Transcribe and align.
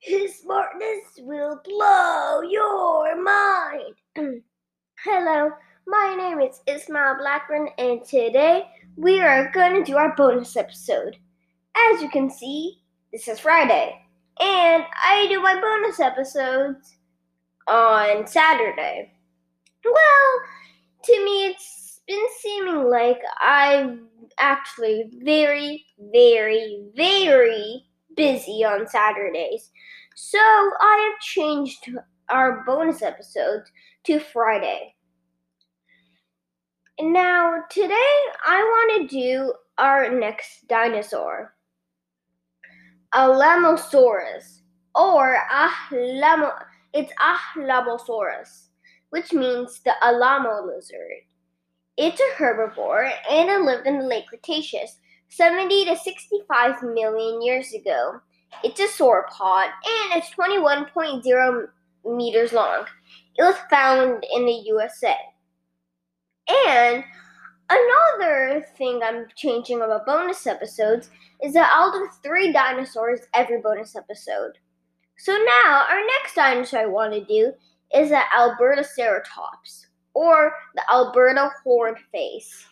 His 0.00 0.38
smartness 0.38 1.18
will 1.18 1.60
blow 1.64 2.40
your 2.42 3.20
mind. 3.20 3.94
Hello, 5.04 5.50
my 5.88 6.14
name 6.16 6.40
is 6.40 6.60
Ismael 6.68 7.16
Blackburn, 7.18 7.70
and 7.78 8.04
today 8.04 8.66
we 8.94 9.20
are 9.20 9.50
going 9.50 9.74
to 9.74 9.84
do 9.84 9.96
our 9.96 10.14
bonus 10.14 10.56
episode. 10.56 11.16
As 11.76 12.00
you 12.00 12.08
can 12.10 12.30
see, 12.30 12.80
this 13.12 13.26
is 13.26 13.40
Friday, 13.40 14.00
and 14.38 14.84
I 15.02 15.26
do 15.28 15.42
my 15.42 15.60
bonus 15.60 15.98
episodes 15.98 16.96
on 17.66 18.24
Saturday. 18.24 19.12
Well, 19.84 20.40
to 21.06 21.24
me, 21.24 21.46
it's 21.46 22.02
been 22.06 22.26
seeming 22.40 22.88
like 22.88 23.18
I'm 23.40 24.06
actually 24.38 25.10
very, 25.24 25.84
very, 26.12 26.84
very 26.94 27.87
busy 28.18 28.64
on 28.64 28.86
Saturdays. 28.88 29.70
So 30.16 30.38
I 30.38 31.08
have 31.08 31.20
changed 31.20 31.88
our 32.28 32.64
bonus 32.66 33.00
episodes 33.00 33.70
to 34.04 34.18
Friday. 34.18 34.96
Now, 37.00 37.62
today 37.70 38.16
I 38.44 38.60
want 38.60 39.08
to 39.08 39.16
do 39.16 39.52
our 39.78 40.10
next 40.10 40.66
dinosaur, 40.66 41.54
Alamosaurus, 43.14 44.62
or 44.96 45.38
Ahlamo, 45.52 46.52
it's 46.92 47.12
Ahlamosaurus, 47.20 48.66
which 49.10 49.32
means 49.32 49.80
the 49.84 49.92
Alamo 50.02 50.66
lizard. 50.66 51.22
It's 51.96 52.20
a 52.20 52.42
herbivore 52.42 53.12
and 53.30 53.48
it 53.48 53.60
lived 53.60 53.86
in 53.86 54.00
the 54.00 54.04
late 54.04 54.26
Cretaceous 54.26 54.98
70 55.28 55.86
to 55.86 55.96
65 55.96 56.82
million 56.82 57.42
years 57.42 57.72
ago. 57.72 58.20
It's 58.64 58.80
a 58.80 58.86
sauropod 58.86 59.64
and 59.64 60.16
it's 60.16 60.30
21.0 60.30 61.66
meters 62.04 62.52
long. 62.52 62.84
It 63.36 63.42
was 63.42 63.56
found 63.70 64.24
in 64.34 64.46
the 64.46 64.62
USA. 64.66 65.14
And 66.66 67.04
another 67.70 68.66
thing 68.76 69.00
I'm 69.02 69.26
changing 69.36 69.82
about 69.82 70.06
bonus 70.06 70.46
episodes 70.46 71.10
is 71.42 71.52
that 71.52 71.70
I'll 71.72 71.92
do 71.92 72.08
three 72.22 72.52
dinosaurs 72.52 73.20
every 73.34 73.60
bonus 73.60 73.94
episode. 73.94 74.52
So 75.18 75.32
now, 75.32 75.86
our 75.90 76.00
next 76.20 76.34
dinosaur 76.34 76.80
I 76.80 76.86
want 76.86 77.12
to 77.12 77.24
do 77.24 77.52
is 77.94 78.10
the 78.10 78.20
Albertaceratops, 78.36 79.86
or 80.14 80.52
the 80.74 80.82
Alberta 80.90 81.50
horned 81.64 81.98
face. 82.12 82.66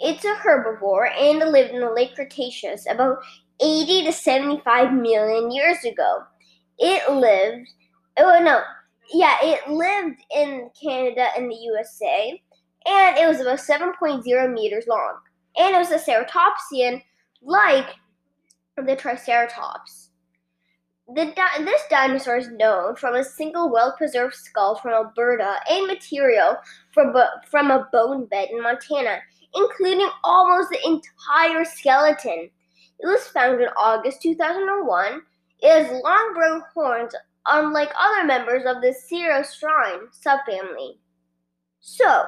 It's 0.00 0.24
a 0.24 0.34
herbivore 0.34 1.10
and 1.18 1.38
lived 1.50 1.72
in 1.72 1.80
the 1.80 1.90
late 1.90 2.14
Cretaceous 2.14 2.86
about 2.88 3.18
80 3.60 4.04
to 4.04 4.12
75 4.12 4.92
million 4.92 5.50
years 5.50 5.84
ago. 5.84 6.22
It 6.78 7.10
lived, 7.10 7.68
oh 8.18 8.40
no, 8.42 8.60
yeah, 9.12 9.36
it 9.42 9.68
lived 9.68 10.20
in 10.34 10.70
Canada 10.80 11.28
and 11.36 11.50
the 11.50 11.54
USA, 11.54 12.40
and 12.86 13.16
it 13.16 13.26
was 13.26 13.40
about 13.40 13.58
7.0 13.58 14.52
meters 14.52 14.86
long. 14.88 15.18
And 15.56 15.74
it 15.74 15.78
was 15.78 15.90
a 15.90 15.98
ceratopsian 15.98 17.02
like 17.42 17.86
the 18.76 18.96
Triceratops. 18.96 20.10
The 21.14 21.32
di- 21.36 21.64
this 21.64 21.82
dinosaur 21.88 22.36
is 22.36 22.50
known 22.50 22.96
from 22.96 23.14
a 23.14 23.22
single 23.22 23.70
well-preserved 23.70 24.34
skull 24.34 24.74
from 24.74 24.92
Alberta 24.92 25.60
and 25.70 25.86
material 25.86 26.56
from, 26.92 27.14
from 27.48 27.70
a 27.70 27.88
bone 27.92 28.26
bed 28.26 28.48
in 28.50 28.60
Montana 28.60 29.20
including 29.54 30.08
almost 30.24 30.70
the 30.70 30.80
entire 30.86 31.64
skeleton. 31.64 32.50
It 32.98 33.06
was 33.06 33.28
found 33.28 33.60
in 33.60 33.68
August 33.76 34.22
2001. 34.22 35.22
It 35.60 35.70
has 35.70 36.02
long 36.02 36.34
brown 36.34 36.62
horns, 36.74 37.14
unlike 37.46 37.90
other 37.98 38.24
members 38.26 38.64
of 38.66 38.82
the 38.82 38.94
Centrosaurine 38.94 40.08
subfamily. 40.24 40.96
So, 41.80 42.24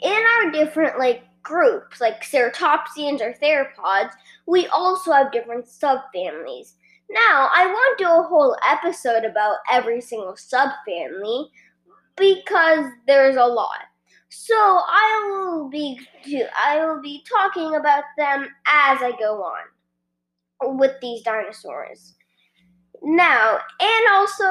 in 0.00 0.12
our 0.12 0.50
different 0.50 0.98
like 0.98 1.22
groups, 1.42 2.00
like 2.00 2.22
ceratopsians 2.22 3.20
or 3.20 3.34
theropods, 3.40 4.10
we 4.46 4.66
also 4.68 5.12
have 5.12 5.32
different 5.32 5.66
subfamilies. 5.66 6.72
Now, 7.08 7.48
I 7.54 7.66
won't 7.66 7.98
do 7.98 8.06
a 8.06 8.26
whole 8.28 8.56
episode 8.68 9.24
about 9.24 9.58
every 9.70 10.00
single 10.00 10.34
subfamily 10.34 11.46
because 12.16 12.90
there's 13.06 13.36
a 13.36 13.44
lot. 13.44 13.84
So 14.38 14.54
I 14.54 15.28
will 15.30 15.70
be 15.70 15.98
I 16.62 16.84
will 16.84 17.00
be 17.00 17.24
talking 17.24 17.74
about 17.74 18.04
them 18.18 18.44
as 18.66 18.98
I 19.00 19.12
go 19.18 19.42
on 19.42 20.76
with 20.78 20.92
these 21.00 21.22
dinosaurs. 21.22 22.14
Now, 23.02 23.58
and 23.80 24.06
also 24.12 24.44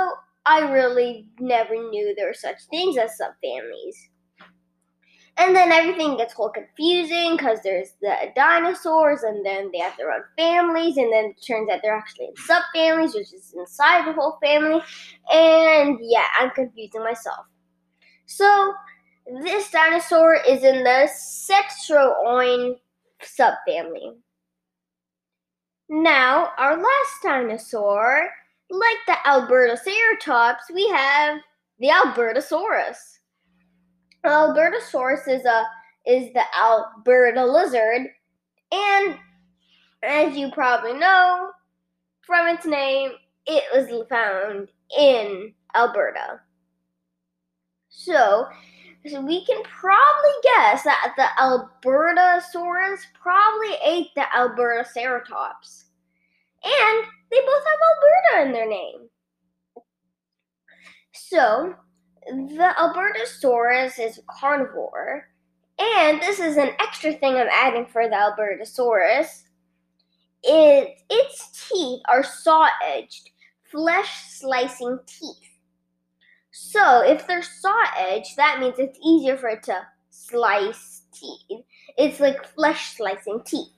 I 0.47 0.72
really 0.72 1.29
never 1.40 1.75
knew 1.75 2.16
there 2.16 2.28
were 2.28 2.34
such 2.34 2.63
things 2.72 2.97
as 2.97 3.12
subfamilies. 3.22 3.96
And 5.38 5.56
then 5.56 5.72
everything 5.72 6.17
gets 6.17 6.34
whole 6.34 6.50
confusing 6.50 7.38
because 7.38 7.59
there's 7.62 7.94
the 8.02 8.16
dinosaurs, 8.35 9.22
and 9.22 9.46
then 9.46 9.69
they 9.72 9.79
have 9.79 9.96
their 9.97 10.12
own 10.12 10.23
families, 10.35 10.97
and 10.97 11.13
then 11.13 11.25
it 11.25 11.46
turns 11.46 11.69
out 11.69 11.81
they're 11.84 11.96
actually 11.96 12.29
in 12.29 12.34
subfamilies, 12.35 13.13
which 13.13 13.34
is 13.34 13.53
inside 13.56 14.07
the 14.07 14.13
whole 14.13 14.40
family. 14.44 14.81
And 15.31 16.00
yeah, 16.02 16.25
I'm 16.40 16.50
confusing 16.52 17.03
myself. 17.03 17.46
So 18.25 18.73
this 19.25 19.71
dinosaur 19.71 20.35
is 20.47 20.63
in 20.63 20.83
the 20.83 21.09
Centrosaurine 21.09 22.77
subfamily. 23.21 24.15
Now, 25.89 26.51
our 26.57 26.77
last 26.77 27.23
dinosaur, 27.23 28.29
like 28.69 28.97
the 29.07 29.15
Albertaceratops, 29.25 30.73
we 30.73 30.87
have 30.89 31.39
the 31.79 31.89
Albertosaurus. 31.89 33.19
Albertosaurus 34.25 35.27
is 35.27 35.45
a 35.45 35.65
is 36.07 36.31
the 36.33 36.43
Alberta 36.59 37.43
lizard, 37.45 38.07
and 38.71 39.17
as 40.03 40.37
you 40.37 40.51
probably 40.51 40.93
know 40.93 41.49
from 42.21 42.47
its 42.47 42.65
name, 42.65 43.11
it 43.47 43.63
was 43.73 44.07
found 44.07 44.69
in 44.97 45.53
Alberta. 45.75 46.41
So, 47.89 48.47
so 49.07 49.21
we 49.21 49.45
can 49.45 49.61
probably 49.63 50.31
guess 50.43 50.83
that 50.83 51.13
the 51.16 51.27
Albertosaurus 51.39 53.01
probably 53.21 53.75
ate 53.83 54.07
the 54.16 54.25
Albertaceratops. 54.35 55.83
And 56.63 57.05
they 57.29 57.39
both 57.39 57.63
have 57.63 58.39
Alberta 58.39 58.47
in 58.47 58.51
their 58.51 58.67
name. 58.67 59.09
So, 61.13 61.75
the 62.25 62.73
Albertosaurus 62.77 63.99
is 63.99 64.17
a 64.17 64.21
carnivore. 64.39 65.27
And 65.77 66.22
this 66.22 66.39
is 66.39 66.57
an 66.57 66.72
extra 66.79 67.13
thing 67.13 67.35
I'm 67.35 67.47
adding 67.51 67.85
for 67.85 68.07
the 68.07 68.16
Albertosaurus. 68.16 69.43
It, 70.43 71.01
its 71.09 71.69
teeth 71.69 72.01
are 72.07 72.23
saw 72.23 72.69
edged, 72.83 73.29
flesh 73.63 74.23
slicing 74.29 74.99
teeth. 75.05 75.54
So 76.57 77.01
if 77.01 77.27
they're 77.27 77.43
saw 77.43 77.83
edge, 77.97 78.38
that 78.38 78.61
means 78.61 78.79
it's 78.79 78.97
easier 79.05 79.35
for 79.35 79.49
it 79.49 79.63
to 79.63 79.85
slice 80.09 81.01
teeth. 81.11 81.66
It's 81.97 82.21
like 82.21 82.47
flesh 82.47 82.95
slicing 82.95 83.41
teeth. 83.45 83.73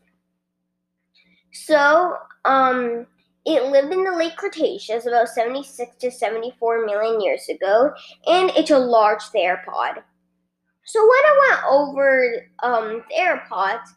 So, 1.52 2.18
um, 2.46 3.08
it 3.48 3.64
lived 3.64 3.92
in 3.92 4.04
the 4.04 4.12
late 4.12 4.38
Cretaceous 4.38 5.08
about 5.08 5.30
76 5.30 5.96
to 5.98 6.12
74 6.12 6.86
million 6.86 7.20
years 7.20 7.50
ago, 7.50 7.92
and 8.28 8.52
it's 8.52 8.70
a 8.70 8.78
large 8.78 9.24
theropod. 9.24 10.04
So 10.86 11.02
when 11.02 11.26
I 11.26 11.48
went 11.50 11.64
over 11.68 12.48
um, 12.62 13.04
theropods, 13.12 13.88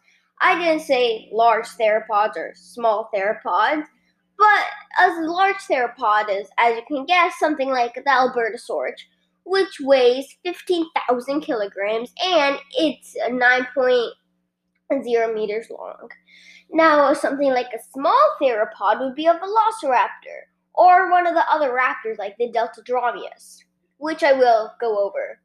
I 0.41 0.57
didn't 0.57 0.81
say 0.81 1.29
large 1.31 1.67
theropods 1.67 2.35
or 2.35 2.53
small 2.55 3.11
theropods. 3.13 3.85
But 4.41 4.65
as 4.99 5.13
large 5.19 5.61
theropod 5.69 6.35
is, 6.35 6.49
as 6.57 6.75
you 6.75 6.81
can 6.87 7.05
guess, 7.05 7.37
something 7.37 7.69
like 7.69 7.93
the 7.93 8.09
Albertosaurus, 8.09 8.99
which 9.45 9.79
weighs 9.81 10.35
15,000 10.43 11.41
kilograms 11.41 12.11
and 12.19 12.57
it's 12.71 13.15
9.0 13.29 15.35
meters 15.35 15.67
long. 15.69 16.09
Now, 16.71 17.13
something 17.13 17.51
like 17.51 17.67
a 17.67 17.83
small 17.93 18.35
theropod 18.41 19.01
would 19.01 19.13
be 19.13 19.27
a 19.27 19.35
velociraptor, 19.35 20.47
or 20.73 21.11
one 21.11 21.27
of 21.27 21.35
the 21.35 21.47
other 21.47 21.69
raptors 21.69 22.17
like 22.17 22.35
the 22.39 22.51
Deltadromeus, 22.51 23.59
which 23.97 24.23
I 24.23 24.33
will 24.33 24.71
go 24.81 25.05
over. 25.05 25.39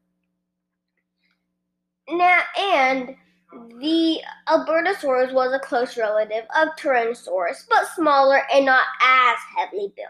Now, 2.09 2.41
and 2.57 3.15
the 3.51 4.19
Albertosaurus 4.47 5.33
was 5.33 5.53
a 5.53 5.59
close 5.59 5.97
relative 5.97 6.45
of 6.55 6.69
Tyrannosaurus, 6.77 7.65
but 7.69 7.87
smaller 7.95 8.41
and 8.53 8.65
not 8.65 8.85
as 9.01 9.37
heavily 9.55 9.93
built. 9.95 10.09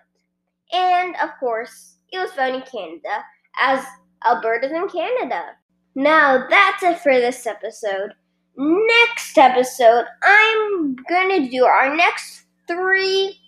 And 0.74 1.16
of 1.18 1.30
course, 1.40 1.98
it 2.12 2.20
was 2.20 2.32
found 2.32 2.56
in 2.56 2.62
Canada, 2.62 3.24
as 3.60 3.84
Alberta's 4.26 4.72
in 4.72 4.88
Canada. 4.90 5.52
Now 5.96 6.48
that's 6.50 6.84
it 6.84 7.00
for 7.00 7.14
this 7.14 7.46
episode. 7.46 8.12
Next 8.56 9.38
episode, 9.38 10.06
I'm 10.24 10.96
gonna 11.10 11.50
do 11.50 11.66
our 11.66 11.96
next 11.96 12.46
three 12.68 13.40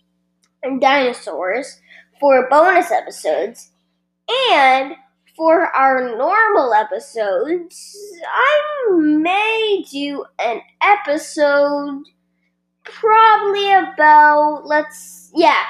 dinosaurs 0.80 1.80
for 2.20 2.48
bonus 2.50 2.92
episodes. 2.92 3.72
And 4.52 4.94
for 5.40 5.74
our 5.74 6.18
normal 6.18 6.74
episodes, 6.74 7.98
I 8.28 8.92
may 8.92 9.86
do 9.90 10.26
an 10.38 10.60
episode 10.84 12.04
probably 12.84 13.72
about, 13.72 14.64
let's, 14.66 15.32
yeah, 15.34 15.62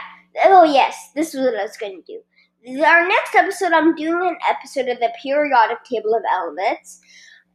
oh 0.45 0.63
yes, 0.63 1.11
this 1.13 1.35
is 1.35 1.41
what 1.41 1.53
I 1.55 1.61
was 1.61 1.77
going 1.77 2.01
to 2.01 2.13
do. 2.65 2.83
Our 2.83 3.07
next 3.07 3.35
episode, 3.35 3.71
I'm 3.71 3.93
doing 3.93 4.27
an 4.27 4.37
episode 4.49 4.89
of 4.89 4.99
the 4.99 5.11
periodic 5.21 5.83
table 5.83 6.15
of 6.15 6.23
elements. 6.33 6.99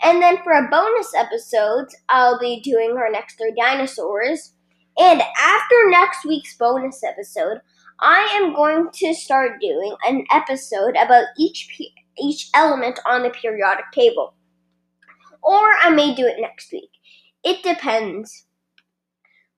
And 0.04 0.22
then 0.22 0.36
for 0.44 0.52
a 0.52 0.70
bonus 0.70 1.12
episode, 1.16 1.88
I'll 2.10 2.38
be 2.38 2.60
doing 2.60 2.94
our 2.96 3.10
next 3.10 3.38
three 3.38 3.54
dinosaurs. 3.60 4.52
And 4.98 5.20
after 5.20 5.90
next 5.90 6.24
week's 6.24 6.56
bonus 6.56 7.02
episode, 7.02 7.58
I 7.98 8.38
am 8.40 8.54
going 8.54 8.90
to 8.92 9.14
start 9.14 9.60
doing 9.60 9.96
an 10.06 10.24
episode 10.30 10.94
about 10.96 11.24
each 11.36 11.66
each 12.18 12.50
element 12.54 13.00
on 13.06 13.22
the 13.22 13.30
periodic 13.30 13.86
table. 13.92 14.34
Or 15.42 15.72
I 15.80 15.90
may 15.90 16.14
do 16.14 16.26
it 16.26 16.40
next 16.40 16.72
week. 16.72 16.90
It 17.44 17.62
depends. 17.62 18.46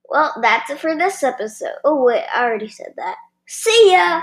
Well, 0.09 0.35
that's 0.41 0.71
it 0.71 0.79
for 0.79 0.97
this 0.97 1.23
episode. 1.23 1.75
Oh, 1.85 2.03
wait, 2.03 2.25
I 2.35 2.45
already 2.45 2.69
said 2.69 2.95
that. 2.97 3.17
See 3.47 3.93
ya! 3.93 4.23